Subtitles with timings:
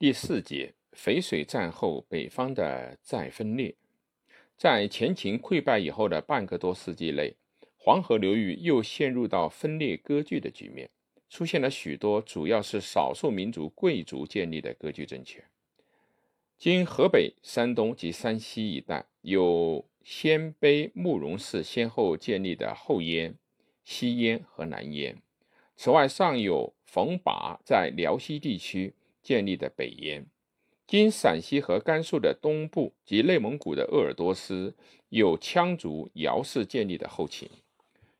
[0.00, 3.74] 第四节，淝水战后北方的再分裂。
[4.56, 7.36] 在前秦溃败以后的半个多世纪内，
[7.76, 10.88] 黄河流域又陷入到分裂割据的局面，
[11.28, 15.44] 出现了许多主要是少数民族贵族建立的割据政权。
[16.56, 23.34] 今河北、山东及山西一带，有鲜卑、慕容氏先后建立的后燕、
[23.84, 25.20] 西燕和南燕，
[25.76, 28.94] 此外尚有冯跋在辽西地区。
[29.22, 30.26] 建立的北燕，
[30.86, 34.74] 今陕西和甘肃的东部及内蒙古的鄂尔多斯
[35.08, 37.48] 有羌族姚氏建立的后秦，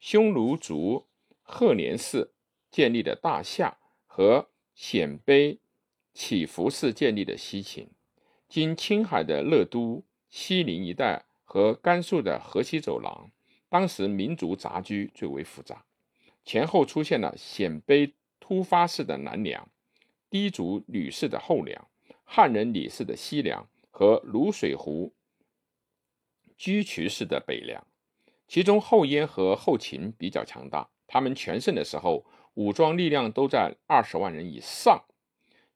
[0.00, 1.06] 匈奴族
[1.42, 2.32] 赫连氏
[2.70, 5.58] 建立的大夏和鲜卑
[6.12, 7.88] 乞伏氏建立的西秦，
[8.48, 13.30] 今青海的乐都、西宁一带和甘肃的河西走廊，
[13.68, 15.84] 当时民族杂居最为复杂，
[16.44, 19.68] 前后出现了鲜卑突发式的南梁。
[20.36, 21.88] 氐族吕氏的后梁，
[22.22, 25.14] 汉人李氏的西梁和卤水湖
[26.58, 27.86] 居渠氏的北梁，
[28.46, 35.04] 其中后燕和后秦比较强大，他们全盛的时候武装力量都在二十万人以上，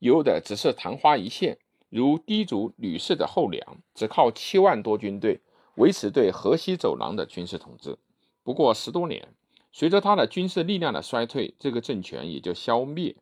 [0.00, 3.62] 有的只是昙花一现，如氐族吕氏的后梁，
[3.94, 5.40] 只靠七万多军队
[5.76, 7.96] 维持对河西走廊的军事统治。
[8.42, 9.28] 不过十多年，
[9.70, 13.14] 随着他的军事力量的衰退，这个政权也就消灭。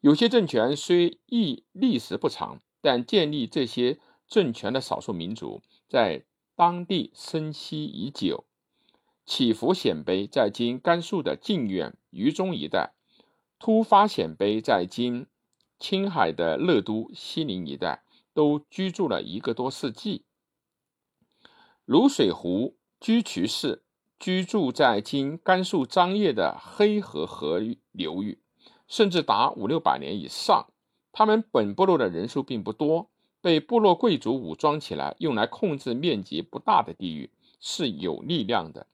[0.00, 8.44] 有些政权虽亦历史不长，但建立这些政权的少数民族在当地生息已久。
[9.26, 12.94] 乞伏鲜卑在今甘肃的靖远、榆中一带，
[13.58, 15.26] 突发鲜卑在今
[15.78, 20.24] 青海的乐都、西宁一带，都居住了一个多世纪。
[21.84, 23.82] 卤水湖居渠氏
[24.18, 27.60] 居住在今甘肃张掖的黑河河
[27.92, 28.40] 流域。
[28.88, 30.66] 甚至达五六百年以上。
[31.12, 33.08] 他们本部落的人数并不多，
[33.40, 37.30] 被部落贵族武装起来，用来控制面积不大的地域
[37.60, 38.86] 是有力量的。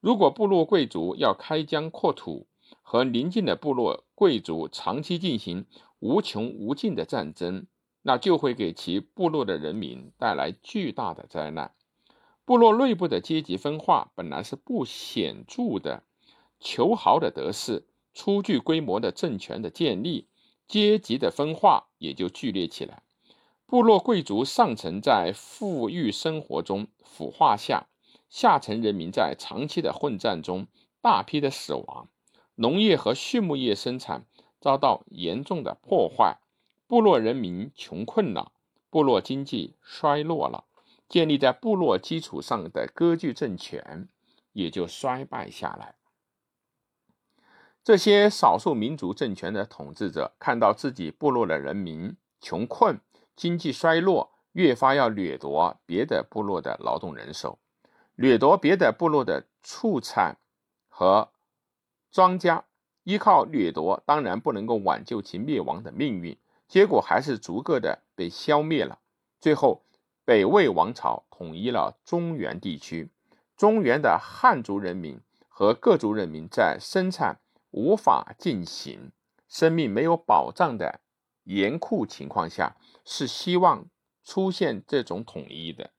[0.00, 2.46] 如果部落贵族要开疆扩土，
[2.82, 5.66] 和邻近的部落贵族长期进行
[6.00, 7.66] 无穷无尽的战争，
[8.02, 11.72] 那就会给其部落的人民带来巨大的灾难。
[12.44, 16.02] 部落内部的阶级分化本来是不显著的，
[16.58, 17.86] 求豪的得势。
[18.20, 20.26] 初具规模的政权的建立，
[20.66, 23.04] 阶级的分化也就剧烈起来。
[23.64, 27.86] 部落贵族上层在富裕生活中腐化下，
[28.28, 30.66] 下层人民在长期的混战中
[31.00, 32.08] 大批的死亡，
[32.56, 34.26] 农业和畜牧业生产
[34.60, 36.38] 遭到严重的破坏，
[36.88, 38.50] 部落人民穷困了，
[38.90, 40.64] 部落经济衰落了，
[41.08, 44.08] 建立在部落基础上的割据政权
[44.54, 45.97] 也就衰败下来。
[47.88, 53.00] 这些少数民族政权的统治者看到自己部落的人民穷困、
[53.34, 57.58] 经济衰落，越发要掠夺别的部落的劳动人手，
[58.14, 60.36] 掠夺别的部落的畜产
[60.90, 61.30] 和
[62.10, 62.64] 庄稼。
[63.04, 66.36] 依靠掠夺，当然不能够挽救其灭亡的命运，
[66.68, 68.98] 结果还是逐个的被消灭了。
[69.40, 69.82] 最后，
[70.26, 73.08] 北魏王朝统一了中原地区，
[73.56, 75.18] 中原的汉族人民
[75.48, 77.38] 和各族人民在生产。
[77.78, 79.12] 无法进行，
[79.46, 81.00] 生命没有保障的
[81.44, 83.88] 严酷情况下，是希望
[84.24, 85.92] 出现这种统一的。